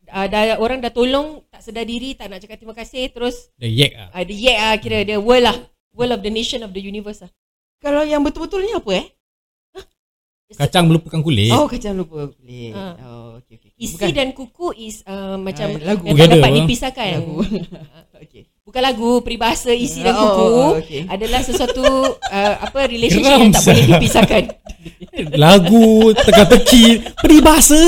Uh, 0.09 0.25
dah, 0.25 0.57
orang 0.57 0.81
dah 0.81 0.89
tolong, 0.89 1.45
tak 1.49 1.61
sedar 1.61 1.85
diri, 1.85 2.15
tak 2.15 2.29
nak 2.29 2.41
cakap 2.41 2.57
terima 2.57 2.73
kasih, 2.73 3.07
terus 3.09 3.53
Dia 3.55 3.69
yak 3.69 3.93
lah. 3.93 4.09
uh, 4.13 4.25
dia 4.25 4.37
yeah 4.39 4.57
lah 4.65 4.77
kira, 4.77 4.99
dia 5.03 5.19
world 5.19 5.45
lah. 5.45 5.59
World 5.99 6.15
of 6.15 6.23
the 6.23 6.31
nation 6.31 6.63
of 6.63 6.71
the 6.71 6.79
universe 6.79 7.21
lah. 7.21 7.31
Kalau 7.79 8.03
yang 8.03 8.23
betul-betul 8.23 8.63
ni 8.63 8.71
apa 8.73 8.91
eh? 8.95 9.07
Kacang 10.49 10.89
melupakan 10.89 11.21
kulit. 11.21 11.53
Oh, 11.53 11.69
kacang 11.69 11.93
lupa 11.93 12.33
kulit. 12.33 12.73
Ah. 12.73 12.97
Oh, 13.05 13.29
okay, 13.37 13.61
okay. 13.61 13.69
Isi 13.77 14.01
Bukan 14.01 14.09
dan 14.11 14.33
kuku 14.33 14.73
is 14.81 15.05
uh, 15.05 15.37
macam 15.37 15.77
Ah, 15.77 15.93
lagu. 15.93 16.09
yang 16.09 16.17
tak 16.17 16.29
dapat 16.33 16.49
ah. 16.49 16.57
dipisahkan. 16.57 17.09
lagu. 17.21 17.37
okay. 18.25 18.43
Bukan 18.65 18.81
lagu, 18.81 19.11
peribahasa 19.21 19.77
isi 19.77 20.01
dan 20.01 20.17
Oh, 20.17 20.25
kuku 20.25 20.45
oh, 20.49 20.71
okay. 20.81 21.03
adalah 21.05 21.45
sesuatu 21.45 21.85
uh, 22.17 22.55
apa 22.63 22.79
relationship 22.87 23.29
Geram, 23.29 23.41
yang 23.43 23.53
tak 23.53 23.61
sah. 23.61 23.69
boleh 23.69 23.87
dipisahkan. 23.93 24.45
Lagu, 25.45 25.87
teka-teki, 26.17 26.85
peribahasa. 27.19 27.83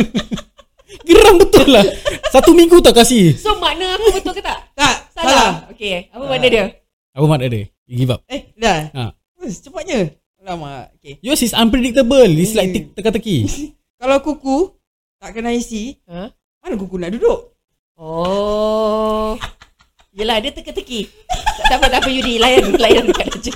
Geram 1.06 1.34
betul 1.36 1.66
lah. 1.68 1.84
Satu 2.28 2.54
minggu 2.54 2.80
tak 2.80 2.96
kasih. 2.96 3.36
So 3.36 3.58
makna 3.58 3.98
aku 3.98 4.16
betul 4.16 4.32
ke 4.32 4.40
tak? 4.40 4.58
Tak, 4.72 5.12
Salah. 5.12 5.28
salah. 5.28 5.50
Okay, 5.72 6.08
apa 6.08 6.24
Ah. 6.24 6.28
makna 6.30 6.46
dia? 6.48 6.64
Apa 7.10 7.24
makna 7.26 7.50
dia? 7.50 7.66
You 7.90 7.96
give 7.98 8.12
up. 8.14 8.22
Eh, 8.30 8.54
dah. 8.54 8.90
Ha. 8.94 9.04
Cepatnya. 9.50 10.14
Lama. 10.40 10.88
Okay. 10.96 11.18
Yours 11.20 11.42
is 11.42 11.52
unpredictable. 11.52 12.24
It's 12.30 12.54
like 12.54 12.70
tik- 12.70 12.94
teka-teki. 12.94 13.44
Kalau 14.00 14.22
kuku 14.22 14.72
tak 15.20 15.36
kena 15.36 15.52
isi, 15.52 16.00
Ha? 16.08 16.32
mana 16.64 16.74
kuku 16.80 16.96
nak 16.96 17.12
duduk? 17.12 17.52
Oh. 18.00 19.36
Yelah, 20.10 20.40
dia 20.40 20.50
teka-teki. 20.50 21.10
tak 21.68 21.76
apa, 21.76 21.86
tak 21.92 22.00
apa 22.02 22.08
Yudi. 22.08 22.40
Layan, 22.40 22.72
layan 22.78 23.04
dekat 23.04 23.28
je. 23.42 23.52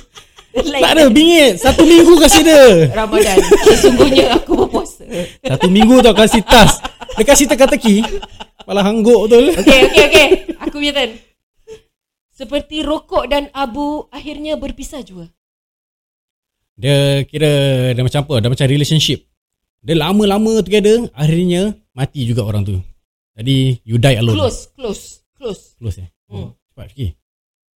Tak 0.55 0.91
ada, 0.95 1.11
bingit. 1.11 1.59
Satu 1.59 1.83
minggu 1.83 2.15
kasih 2.15 2.43
dia. 2.45 2.63
Ramadan. 2.93 3.37
Sesungguhnya 3.65 4.37
aku 4.37 4.55
berpuasa. 4.55 5.03
Satu 5.41 5.67
minggu 5.67 5.99
tau 5.99 6.15
kasih 6.15 6.45
tas. 6.45 6.79
Dia 7.17 7.25
kasih 7.25 7.49
teka-teki. 7.49 8.05
Kepala 8.61 8.85
hangguk 8.85 9.27
betul. 9.27 9.51
Okay, 9.51 9.79
okay, 9.89 10.03
okay. 10.07 10.27
Aku 10.63 10.79
punya 10.79 10.93
turn. 10.95 11.11
Seperti 12.35 12.83
rokok 12.83 13.31
dan 13.31 13.47
abu 13.55 14.11
akhirnya 14.11 14.59
berpisah 14.59 14.99
jua. 14.99 15.31
Dia 16.75 17.23
kira 17.23 17.47
dah 17.95 18.03
macam 18.03 18.21
apa? 18.27 18.35
Dah 18.43 18.49
macam 18.51 18.67
relationship. 18.67 19.23
Dia 19.79 19.95
lama-lama 19.95 20.59
together, 20.59 21.07
akhirnya 21.15 21.79
mati 21.95 22.27
juga 22.27 22.43
orang 22.43 22.67
tu. 22.67 22.75
Jadi 23.39 23.79
you 23.87 23.95
die 23.95 24.19
alone. 24.19 24.35
Close, 24.35 24.59
close, 24.75 25.03
close. 25.31 25.63
Close 25.79 26.03
eh. 26.03 26.09
Oh, 26.27 26.35
Hmm. 26.35 26.49
cepat 26.67 26.85
fikir. 26.91 27.09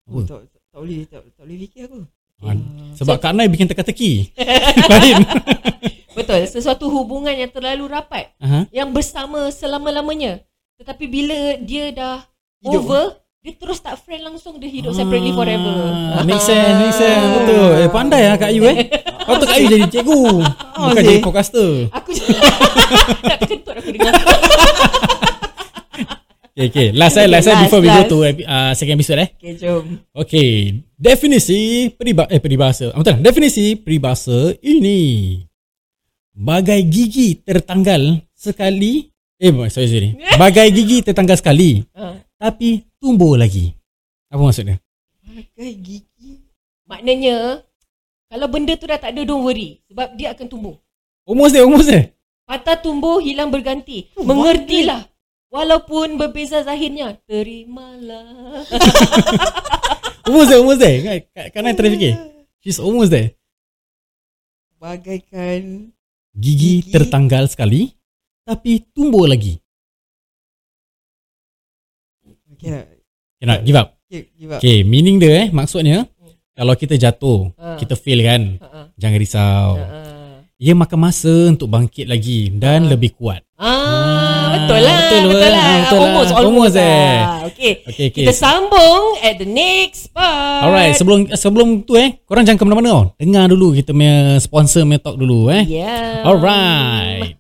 Oh, 0.10 0.20
Apa? 0.20 0.20
tak, 0.28 0.40
tak, 0.52 0.62
tak 0.68 0.80
boleh 0.84 1.00
tak, 1.08 1.22
tak 1.32 1.44
boleh 1.48 1.58
fikir 1.64 1.82
aku. 1.88 2.00
Ah, 2.40 2.56
sebab 2.96 3.16
Kak 3.20 3.32
Nai 3.36 3.48
bikin 3.48 3.68
teka-teki. 3.68 4.32
Lain. 4.92 5.24
Betul, 6.18 6.42
sesuatu 6.48 6.88
hubungan 6.88 7.32
yang 7.32 7.48
terlalu 7.48 7.88
rapat. 7.88 8.32
Aha. 8.40 8.68
Yang 8.72 8.90
bersama 8.92 9.48
selama-lamanya. 9.48 10.44
Tetapi 10.76 11.06
bila 11.08 11.40
dia 11.60 11.92
dah 11.92 12.24
Hidup. 12.60 12.84
over, 12.84 13.04
dia 13.40 13.56
terus 13.56 13.80
tak 13.80 13.96
friend 14.04 14.20
langsung. 14.22 14.60
Dia 14.60 14.68
hidup 14.68 14.92
separately 14.92 15.32
forever. 15.32 15.76
Ah, 16.12 16.28
Make 16.28 16.44
sense, 16.44 16.76
make 16.76 16.92
sense. 16.92 17.24
Betul. 17.40 17.68
Eh, 17.80 17.90
pandai 17.90 18.22
lah 18.28 18.36
Kak 18.36 18.52
Ayu 18.52 18.68
eh. 18.68 18.92
Patut 19.24 19.48
Kak 19.48 19.56
Ayu 19.56 19.68
jadi 19.70 19.88
cikgu. 19.88 20.22
Bukan 20.76 21.00
sih. 21.00 21.08
jadi 21.08 21.20
podcaster. 21.24 21.70
Aku 21.96 22.10
tak 23.24 23.38
terkentut 23.42 23.76
aku 23.76 23.90
dengar. 23.96 24.14
Okay, 26.60 26.68
okay. 26.76 26.88
Last 26.92 27.16
eh, 27.16 27.24
last 27.24 27.48
eh 27.48 27.56
Last, 27.56 27.64
before 27.64 27.80
we 27.80 27.88
go 27.88 28.04
last. 28.04 28.12
to 28.12 28.18
uh, 28.44 28.72
second 28.76 29.00
episode 29.00 29.24
eh. 29.24 29.30
Okay, 29.40 29.54
jom. 29.56 29.84
Okay. 30.12 30.50
Definisi 31.00 31.88
periba 31.96 32.28
eh 32.28 32.44
peribahasa. 32.44 32.92
Ah, 32.92 33.00
Betul. 33.00 33.24
Definisi 33.24 33.80
peribahasa 33.80 34.52
ini. 34.60 35.40
Bagai 36.36 36.84
gigi 36.84 37.40
tertanggal 37.40 38.20
sekali. 38.36 39.08
Eh, 39.40 39.56
sorry, 39.72 39.88
sorry. 39.88 40.10
Bagai 40.36 40.68
gigi 40.76 41.00
tertanggal 41.00 41.40
sekali. 41.40 41.80
Uh, 41.96 42.20
Tapi 42.40 42.88
tumbuh 43.04 43.36
lagi. 43.36 43.76
Apa 44.32 44.40
maksudnya? 44.40 44.80
Pakai 45.20 45.76
gigi. 45.76 46.40
maknanya, 46.88 47.62
kalau 48.32 48.48
benda 48.48 48.74
tu 48.80 48.88
dah 48.88 48.96
tak 48.96 49.12
ada, 49.12 49.28
don't 49.28 49.44
worry. 49.44 49.84
Sebab 49.92 50.16
dia 50.16 50.32
akan 50.32 50.48
tumbuh. 50.48 50.76
Almost 51.28 51.52
there, 51.52 51.68
almost 51.68 51.92
there. 51.92 52.16
Patah 52.48 52.80
tumbuh, 52.80 53.20
hilang 53.20 53.52
berganti. 53.52 54.08
Oh, 54.16 54.24
Mengertilah. 54.24 55.06
Walaupun 55.52 56.16
berbeza 56.16 56.64
zahirnya, 56.64 57.20
terimalah. 57.28 58.64
Almost 60.26 60.48
there, 60.50 60.62
almost 60.64 60.80
there. 60.80 60.98
Kan, 61.36 61.46
kan 61.52 61.68
I 61.68 61.74
try 61.76 61.92
fikir. 61.92 62.14
She's 62.64 62.80
almost 62.80 63.12
there. 63.12 63.36
Bagaikan 64.80 65.92
Gigi, 66.32 66.88
Gigi. 66.88 66.94
tertanggal 66.96 67.52
sekali. 67.52 67.92
Tapi 68.48 68.86
tumbuh 68.96 69.28
lagi. 69.28 69.60
Okay, 72.60 72.70
nak- 72.70 72.88
Okay, 73.40 73.46
nak 73.48 73.60
give 73.64 73.78
up. 73.78 73.88
okay, 74.04 74.22
give 74.36 74.52
up. 74.52 74.60
Okay, 74.60 74.84
meaning 74.84 75.16
dia 75.16 75.32
eh, 75.38 75.50
maksudnya. 75.50 76.04
Kalau 76.52 76.76
kita 76.76 76.94
jatuh, 76.94 77.56
Ah. 77.56 77.80
kita 77.80 77.96
fail 77.96 78.20
kan. 78.20 78.60
Uh-uh. 78.60 78.86
Jangan 78.94 79.16
risau. 79.16 79.70
Uh-uh. 79.80 80.44
Ia 80.60 80.76
makan 80.76 81.00
masa 81.00 81.32
untuk 81.48 81.72
bangkit 81.72 82.04
lagi 82.04 82.52
dan 82.52 82.84
Ah. 82.84 82.90
lebih 82.92 83.16
kuat. 83.16 83.40
Ah, 83.56 84.60
betul 84.60 84.76
lah. 84.78 84.92
betul 85.00 85.20
Betul, 85.26 85.40
lah, 85.40 85.48
lah. 85.48 85.72
betul 85.80 85.96
lah. 85.96 86.04
almost, 86.06 86.32
Almost 86.32 86.36
almost, 86.36 86.76
eh. 86.76 87.16
lah. 87.16 87.48
Okay. 87.48 87.74
Okay, 87.86 88.06
okay. 88.06 88.24
Kita 88.28 88.34
sambung 88.34 89.04
at 89.22 89.36
the 89.36 89.48
next 89.48 90.12
part. 90.12 90.62
Alright, 90.62 90.94
sebelum 90.94 91.32
sebelum 91.34 91.68
tu 91.82 91.96
eh, 91.96 92.20
korang 92.24 92.44
jangan 92.44 92.60
ke 92.60 92.66
mana-mana 92.66 92.88
tau. 92.90 93.04
Dengar 93.16 93.48
dulu 93.48 93.72
kita 93.72 93.96
punya 93.96 94.16
sponsor 94.38 94.84
punya 94.84 95.00
talk 95.00 95.16
dulu 95.16 95.48
eh. 95.48 95.64
Yeah. 95.64 96.28
Alright. 96.28 97.39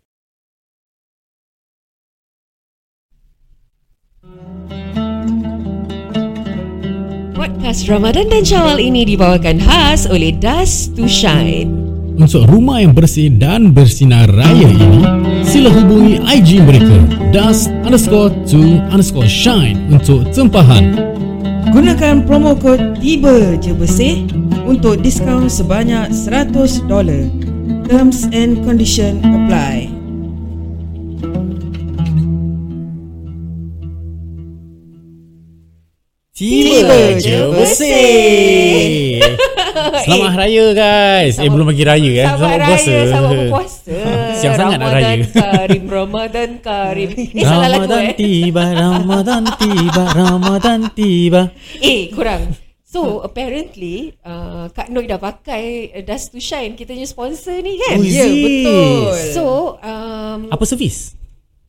Podcast 7.69 7.85
Ramadan 7.85 8.25
dan 8.33 8.41
Syawal 8.41 8.81
ini 8.81 9.05
dibawakan 9.05 9.61
khas 9.61 10.09
oleh 10.09 10.33
Dust 10.33 10.97
to 10.97 11.05
Shine. 11.05 11.69
Untuk 12.17 12.49
rumah 12.49 12.81
yang 12.81 12.97
bersih 12.97 13.29
dan 13.29 13.77
bersinar 13.77 14.25
raya 14.25 14.73
ini, 14.73 15.05
sila 15.45 15.69
hubungi 15.69 16.17
IG 16.17 16.65
mereka 16.65 16.97
dust 17.29 17.69
underscore 17.85 18.33
to 18.49 18.81
underscore 18.89 19.29
shine 19.29 19.77
untuk 19.93 20.25
tempahan. 20.33 21.13
Gunakan 21.69 22.25
promo 22.25 22.57
kod 22.57 22.97
Tiba 22.97 23.53
Je 23.61 23.77
Bersih 23.77 24.25
untuk 24.65 25.05
diskaun 25.05 25.45
sebanyak 25.45 26.09
$100. 26.09 26.89
Terms 27.85 28.25
and 28.33 28.65
condition 28.65 29.21
apply. 29.21 29.88
Tiba 36.39 37.19
je 37.19 37.35
bersih. 37.51 39.19
Selamat 40.07 40.39
Hari 40.39 40.55
Raya 40.55 40.65
guys. 40.71 41.35
eh 41.35 41.51
belum 41.51 41.67
lagi 41.67 41.83
raya 41.83 42.11
eh. 42.15 42.27
Selamat 42.31 42.59
Raya, 42.63 42.79
selamat 42.79 43.29
berpuasa. 43.43 43.97
Siang 44.39 44.55
sangat 44.55 44.77
nak 44.79 44.87
Ramadan 44.87 45.19
raya. 45.19 45.25
Karim, 45.35 45.83
Ramadan 45.91 46.49
Karim. 46.63 47.09
Eh, 47.11 47.43
salah 47.43 47.67
lagu 47.67 47.91
Ramadan 47.91 48.03
eh. 48.07 48.15
tiba, 48.15 48.63
Ramadan 48.71 49.43
tiba, 49.59 50.03
Ramadan 50.15 50.79
tiba. 50.95 51.41
Eh, 51.83 52.07
kurang. 52.15 52.55
So, 52.87 53.19
apparently, 53.19 54.15
uh, 54.23 54.71
Kak 54.71 54.87
Noi 54.87 55.11
dah 55.11 55.19
pakai 55.19 55.91
uh, 55.91 56.03
Dust 56.07 56.31
to 56.31 56.39
Shine, 56.39 56.73
kita 56.73 56.95
punya 56.95 57.05
sponsor 57.05 57.59
ni 57.59 57.75
kan? 57.77 57.99
Oh, 57.99 58.07
Ya, 58.07 58.23
it? 58.23 58.39
betul. 58.39 59.11
So, 59.35 59.43
um, 59.77 60.47
Apa 60.49 60.63
servis? 60.63 61.19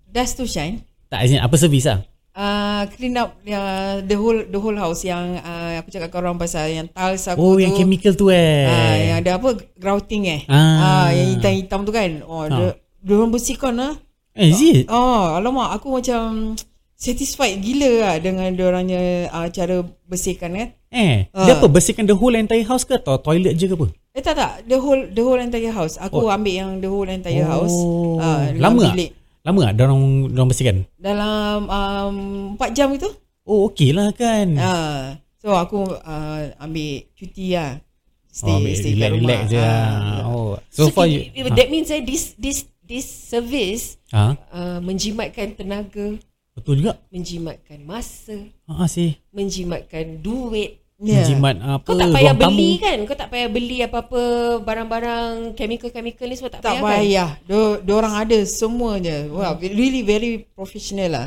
Dust 0.07 0.39
to 0.39 0.47
shine. 0.47 0.87
Tak, 1.11 1.27
as 1.27 1.35
in, 1.35 1.43
apa 1.43 1.59
servis 1.59 1.91
lah? 1.91 2.07
Uh, 2.31 2.87
clean 2.95 3.19
up 3.19 3.35
uh, 3.43 3.99
the 4.01 4.15
whole 4.15 4.39
the 4.47 4.55
whole 4.55 4.79
house 4.79 5.03
yang 5.03 5.35
uh, 5.37 5.75
aku 5.77 5.91
cakap 5.91 6.15
kau 6.15 6.23
orang 6.23 6.39
pasal 6.39 6.71
yang 6.71 6.87
tiles 6.87 7.27
aku 7.27 7.37
Oh, 7.37 7.55
tu. 7.59 7.67
yang 7.67 7.75
chemical 7.75 8.15
tu 8.15 8.31
eh. 8.31 8.65
Ah, 8.65 8.95
yang 8.95 9.17
ada 9.19 9.31
apa 9.37 9.49
grouting 9.75 10.31
eh. 10.31 10.41
Ah. 10.47 10.55
Ah, 10.79 11.09
yang 11.11 11.35
hitam-hitam 11.35 11.83
tu 11.83 11.91
kan. 11.91 12.23
Oh, 12.23 12.47
dia, 12.47 12.69
dia 13.03 13.15
orang 13.15 13.35
bersihkan 13.35 13.75
ah. 13.77 13.95
Eh, 14.33 14.47
is 14.47 14.63
it? 14.63 14.87
Oh, 14.87 15.35
alamak 15.35 15.75
aku 15.75 15.99
macam 15.99 16.55
satisfied 16.95 17.59
gila 17.59 17.91
lah 17.99 18.15
dengan 18.23 18.47
dia 18.53 18.65
orangnya 18.65 19.01
uh, 19.29 19.51
cara 19.51 19.83
bersihkan 20.07 20.55
kan. 20.55 20.69
Eh, 20.89 21.27
Ah. 21.35 21.45
dia 21.45 21.59
apa? 21.59 21.67
Bersihkan 21.67 22.05
the 22.05 22.15
whole 22.15 22.33
entire 22.33 22.63
house 22.63 22.87
ke 22.87 22.95
atau 22.95 23.19
toilet 23.19 23.59
je 23.59 23.67
ke 23.67 23.75
apa? 23.75 23.91
Eh 24.11 24.23
tak 24.23 24.35
tak, 24.35 24.53
the 24.65 24.75
whole 24.75 25.03
the 25.03 25.21
whole 25.21 25.39
entire 25.39 25.71
house. 25.71 25.95
Aku 25.97 26.25
Oh. 26.25 26.31
ambil 26.31 26.51
yang 26.53 26.71
the 26.79 26.87
whole 26.87 27.07
entire 27.07 27.43
Oh. 27.43 27.51
house. 27.59 27.77
Ah, 28.19 28.55
dalam 28.55 28.79
Lama 28.79 28.83
bilik. 28.87 29.11
Lama 29.41 29.73
tak 29.73 29.75
dorang, 29.81 30.03
dorang 30.29 30.49
bersihkan? 30.53 30.77
Dalam 31.01 31.65
um, 31.65 32.17
4 32.61 32.77
jam 32.77 32.93
itu. 32.93 33.09
Oh, 33.49 33.73
okey 33.73 33.97
lah 33.97 34.13
kan. 34.13 34.53
Ah, 34.61 35.17
so 35.41 35.57
aku 35.57 35.81
uh, 35.97 36.43
ambil 36.61 37.09
cuti 37.17 37.57
lah. 37.57 37.81
Stay, 38.29 38.53
oh, 38.53 38.61
ambil 38.61 38.75
stay 38.77 38.93
kat 38.95 39.11
relax, 39.11 39.13
rumah. 39.17 39.31
relax 39.33 39.43
je 39.49 39.57
lah. 39.59 39.65
ya. 39.65 40.21
Oh, 40.29 40.51
so, 40.69 40.83
so, 40.87 40.93
far 40.93 41.09
you... 41.09 41.25
that 41.57 41.69
means 41.73 41.89
eh, 41.91 42.05
this 42.05 42.37
this 42.37 42.69
this 42.85 43.09
service 43.09 43.97
Ha? 44.13 44.37
uh, 44.53 44.79
menjimatkan 44.85 45.57
tenaga, 45.57 46.21
Betul 46.53 46.85
juga. 46.85 47.01
menjimatkan 47.09 47.81
masa, 47.81 48.37
Ha 48.69 48.85
sih. 48.87 49.17
menjimatkan 49.33 50.21
duit. 50.21 50.80
Ya. 51.01 51.25
Menjimat 51.25 51.57
apa? 51.59 51.81
Kau 51.83 51.97
tak 51.97 52.13
payah 52.13 52.31
ruang 52.31 52.45
tamu. 52.45 52.53
beli 52.53 52.71
kan? 52.77 52.99
Kau 53.03 53.17
tak 53.17 53.29
payah 53.29 53.49
beli 53.49 53.77
apa-apa 53.81 54.23
barang-barang 54.61 55.31
chemical-chemical 55.55 56.27
ni 56.29 56.37
semua 56.37 56.53
tak, 56.53 56.61
Tak 56.61 56.71
payah 56.71 56.77
kan? 56.79 56.93
payah. 56.93 57.31
Dia 57.43 57.61
dia 57.81 57.95
orang 57.97 58.15
ada 58.15 58.39
semuanya. 58.45 59.17
Wow, 59.27 59.57
really 59.57 60.03
very 60.03 60.45
professional 60.47 61.09
lah. 61.09 61.27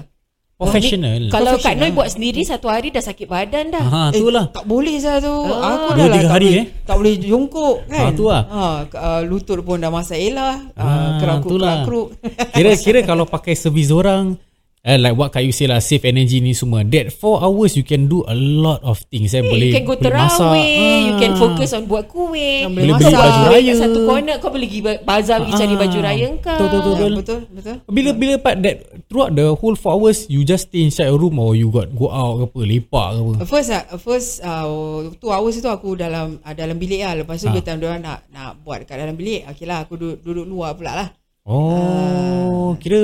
Professional. 0.53 1.17
Kalau 1.27 1.57
Kak 1.57 1.59
Professional. 1.59 1.81
Noi 1.81 1.91
buat 1.91 2.07
sendiri 2.07 2.41
satu 2.45 2.69
hari 2.69 2.87
dah 2.87 3.01
sakit 3.01 3.25
badan 3.25 3.73
dah. 3.73 3.83
Ha, 3.83 4.01
tu 4.13 4.29
lah. 4.29 4.45
Tak 4.47 4.63
boleh 4.63 4.95
saya 4.95 5.17
tu. 5.19 5.33
Ah. 5.49 5.75
Aku 5.75 5.87
Dua, 5.89 5.97
dah 5.97 6.05
lah 6.05 6.13
tiga 6.13 6.21
tak 6.21 6.31
hari, 6.31 6.45
boleh, 6.45 6.61
eh? 6.61 6.65
Tak 6.85 6.95
boleh 6.95 7.13
jongkok 7.19 7.75
kan. 7.83 7.99
Ah, 7.99 8.11
tu 8.13 8.25
lah. 8.29 8.41
Ha, 8.45 8.63
uh, 8.85 9.21
lutut 9.25 9.59
pun 9.59 9.75
dah 9.75 9.89
masalah. 9.89 10.53
Ah, 10.71 10.85
Ah, 10.85 11.11
kerakuk 11.17 11.49
tu 11.49 11.57
lah. 11.57 11.81
kerakuk. 11.81 12.07
Kira-kira 12.55 12.99
kalau 13.01 13.25
pakai 13.25 13.57
servis 13.57 13.89
orang 13.89 14.37
eh, 14.83 14.99
like 14.99 15.15
what 15.15 15.31
Kak 15.31 15.39
you 15.39 15.55
say 15.55 15.63
lah 15.63 15.79
save 15.79 16.03
energy 16.03 16.37
ni 16.37 16.51
semua 16.51 16.83
that 16.83 17.07
4 17.09 17.39
hours 17.39 17.73
you 17.73 17.81
can 17.81 18.05
do 18.05 18.19
a 18.27 18.35
lot 18.35 18.83
of 18.83 18.99
things 19.07 19.31
eh, 19.31 19.39
Hey, 19.39 19.47
boleh 19.47 19.67
you 19.71 19.73
can 19.73 19.85
go 19.85 19.95
boleh 19.95 20.03
terawih, 20.03 20.67
you 21.01 21.13
can 21.15 21.31
Ah. 21.31 21.39
focus 21.39 21.69
on 21.71 21.83
buat 21.85 22.03
kuih. 22.05 22.67
Boleh 22.67 22.91
Kau 22.91 22.99
beli 22.99 23.15
baju 23.15 23.41
raya. 23.47 23.63
Kat 23.65 23.79
satu 23.79 23.99
corner 24.03 24.35
kau 24.37 24.49
boleh 24.51 24.67
pergi 24.67 24.79
ba- 24.83 25.01
bazar 25.01 25.37
pergi 25.39 25.53
cari 25.55 25.71
Ah, 25.73 25.79
baju 25.79 25.97
raya 25.99 26.27
kau. 26.37 26.51
betul, 26.53 26.67
betul, 26.69 26.83
Ya, 26.83 26.99
betul. 26.99 27.11
betul, 27.15 27.39
betul. 27.55 27.75
bila 27.87 28.09
bila 28.11 28.33
part 28.37 28.57
that 28.59 28.75
throughout 29.07 29.31
the 29.31 29.47
whole 29.55 29.77
4 29.77 29.95
hours 29.95 30.27
you 30.27 30.43
just 30.43 30.67
stay 30.67 30.83
inside 30.83 31.07
your 31.07 31.17
room 31.17 31.39
or 31.39 31.55
you 31.55 31.71
got 31.71 31.87
go 31.89 32.11
out 32.11 32.37
ke 32.37 32.43
apa 32.45 32.59
lepak 32.61 33.07
ke 33.09 33.19
apa 33.23 33.31
First 33.47 33.69
uh, 33.71 33.83
first 33.97 34.29
uh, 34.43 34.67
two 35.15 35.31
hours 35.31 35.55
itu 35.55 35.65
aku 35.65 35.95
dalam 35.95 36.43
uh, 36.43 36.51
dalam 36.51 36.75
bilik 36.75 37.01
lah. 37.01 37.15
Lepas 37.15 37.39
tu 37.39 37.47
Ah. 37.47 37.55
dia 37.55 37.63
time 37.63 37.79
nak 37.97 38.27
nak 38.27 38.59
buat 38.59 38.83
kat 38.83 38.99
dalam 38.99 39.15
bilik. 39.15 39.47
Okay 39.47 39.63
lah 39.63 39.87
aku 39.87 39.95
duduk, 39.95 40.19
duduk 40.21 40.43
luar 40.43 40.75
pula 40.75 40.91
lah. 40.93 41.07
oh 41.43 42.75
kira 42.79 43.03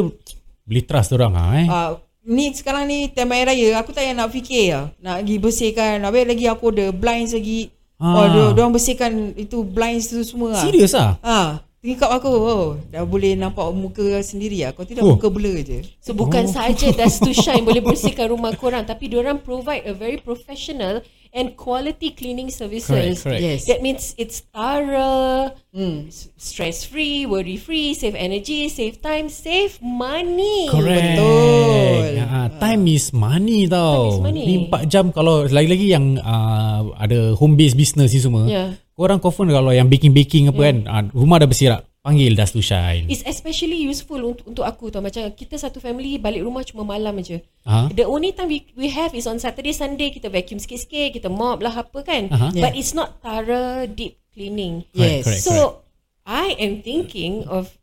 boleh 0.69 0.86
trust 0.86 1.10
orang 1.12 1.34
ah 1.34 1.49
eh 1.55 1.65
Uh, 1.65 1.91
ni 2.21 2.53
sekarang 2.53 2.86
ni 2.86 3.10
time 3.10 3.34
air 3.34 3.49
raya 3.49 3.67
aku 3.75 3.89
tak 3.89 4.05
payah 4.05 4.13
nak 4.13 4.29
fikir 4.29 4.65
lah. 4.69 4.86
Nak 4.97 5.15
pergi 5.19 5.36
bersihkan. 5.39 5.95
Habis 5.99 6.23
lagi 6.25 6.45
aku 6.45 6.69
ada 6.69 6.86
blinds 6.93 7.34
lagi. 7.34 7.73
Ah. 7.97 8.15
Oh, 8.15 8.25
dia, 8.27 8.43
dia 8.53 8.62
orang 8.62 8.71
bersihkan 8.71 9.12
itu 9.36 9.60
blinds 9.60 10.08
tu 10.08 10.21
semua 10.21 10.53
lah. 10.53 10.62
serius 10.62 10.93
ah 10.93 11.17
Ha, 11.19 11.38
tingkap 11.79 12.08
aku. 12.08 12.29
Oh, 12.29 12.65
dah 12.86 13.01
boleh 13.01 13.34
nampak 13.34 13.65
muka 13.73 14.21
sendiri 14.21 14.62
lah. 14.62 14.71
Kau 14.71 14.86
tidak 14.86 15.01
Oh. 15.01 15.17
muka 15.17 15.27
blur 15.27 15.58
je. 15.60 15.82
So 15.99 16.13
bukan 16.13 16.45
Oh. 16.45 16.53
saja 16.53 16.93
Dust 16.93 17.19
to 17.19 17.34
Shine 17.41 17.65
boleh 17.65 17.82
bersihkan 17.82 18.29
rumah 18.29 18.53
korang 18.53 18.86
tapi 18.86 19.10
diorang 19.10 19.36
provide 19.38 19.84
a 19.84 19.91
very 19.91 20.15
professional 20.15 21.01
and 21.31 21.53
quality 21.53 22.11
cleaning 22.11 22.49
services. 22.49 22.89
Correct, 22.89 23.21
correct. 23.23 23.41
Yes. 23.41 23.59
That 23.65 23.81
means 23.81 24.13
it's 24.17 24.41
thorough, 24.49 25.53
Hmm. 25.69 26.09
stress 26.35 26.81
free, 26.81 27.29
worry 27.29 27.57
free, 27.57 27.93
save 27.93 28.17
energy, 28.17 28.69
save 28.69 29.01
time, 29.01 29.29
save 29.29 29.77
money. 29.81 30.65
Correct. 30.69 31.17
Betul. 31.17 32.03
Ha, 32.25 32.39
time 32.57 32.83
is 32.89 33.13
money 33.13 33.65
tau. 33.65 33.93
Time 33.93 34.09
is 34.09 34.21
money. 34.21 34.43
Ni 34.45 34.55
4 34.69 34.85
jam 34.85 35.05
kalau 35.09 35.45
lagi-lagi 35.45 35.89
yang 35.89 36.17
uh, 36.17 36.93
ada 36.97 37.33
home 37.37 37.57
based 37.57 37.77
business 37.77 38.13
ni 38.13 38.21
semua. 38.21 38.45
Yeah. 38.45 38.69
Korang 38.93 39.23
confirm 39.23 39.49
kalau 39.49 39.71
yang 39.71 39.87
baking-baking 39.87 40.51
apa 40.51 40.59
kan, 40.59 40.77
uh, 40.85 41.03
rumah 41.15 41.39
dah 41.39 41.47
bersirak, 41.47 41.88
panggil 41.99 42.35
Dust 42.35 42.55
to 42.55 42.62
Shine. 42.63 43.07
It's 43.07 43.23
especially 43.27 43.85
useful 43.88 44.19
untuk, 44.23 44.45
untuk 44.47 44.65
aku 44.65 44.88
tau 44.91 45.03
Macam 45.03 45.29
kita 45.35 45.59
satu 45.59 45.83
family 45.83 46.15
balik 46.19 46.43
rumah 46.43 46.63
cuma 46.63 46.83
malam 46.88 47.15
aja 47.19 47.39
Ha? 47.67 47.91
The 47.91 48.07
only 48.07 48.31
time 48.31 48.49
we, 48.49 48.65
we 48.73 48.88
have 48.89 49.12
is 49.12 49.27
on 49.27 49.38
Saturday, 49.38 49.75
Sunday 49.75 50.09
Kita 50.15 50.31
vacuum 50.31 50.57
sikit-sikit 50.63 51.19
Kita 51.19 51.27
mop 51.27 51.59
lah 51.59 51.75
apa 51.75 51.99
kan 52.01 52.31
Aha. 52.31 52.55
But 52.55 52.73
it's 52.73 52.95
not 52.95 53.19
thorough 53.19 53.83
deep 53.85 54.19
cleaning 54.31 54.88
Yes. 54.95 55.27
Correct, 55.27 55.43
So 55.43 55.53
correct. 55.53 55.88
I 56.29 56.47
am 56.62 56.85
thinking 56.85 57.43
of 57.49 57.78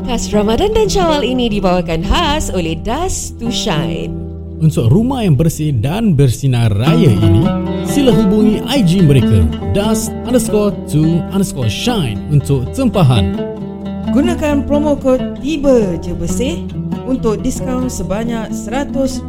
Podcast 0.07 0.31
Ramadan 0.38 0.71
dan 0.71 0.87
Syawal 0.87 1.27
ini 1.27 1.51
dibawakan 1.51 2.07
khas 2.07 2.55
oleh 2.55 2.79
Dust 2.79 3.42
to 3.42 3.51
Shine. 3.51 4.14
Untuk 4.62 4.87
rumah 4.87 5.27
yang 5.27 5.35
bersih 5.35 5.75
dan 5.75 6.14
bersinar 6.14 6.71
raya 6.71 7.11
ini, 7.11 7.42
sila 7.90 8.14
hubungi 8.14 8.62
IG 8.71 9.03
mereka 9.03 9.42
dust 9.75 10.14
underscore 10.23 10.71
to 10.87 11.19
underscore 11.35 11.66
shine 11.66 12.23
untuk 12.31 12.71
tempahan. 12.71 13.35
Gunakan 14.14 14.62
promo 14.71 14.95
kod 14.95 15.42
tiba 15.42 15.99
je 15.99 16.14
bersih 16.14 16.62
untuk 17.03 17.42
diskaun 17.42 17.90
sebanyak 17.90 18.55
$100. 18.55 19.27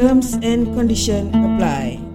Terms 0.00 0.40
and 0.40 0.72
condition 0.72 1.28
apply. 1.36 2.05